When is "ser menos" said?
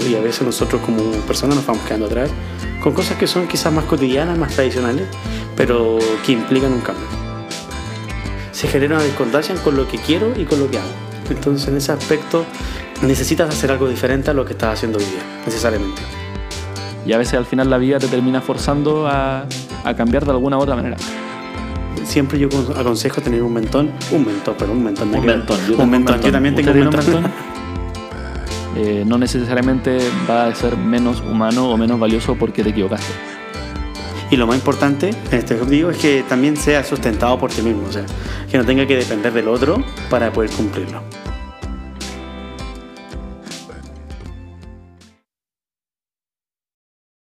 30.54-31.20